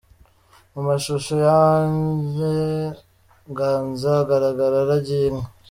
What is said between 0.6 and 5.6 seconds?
Mu mashusho ya Agnes, Ganza agaragara aragiye inka.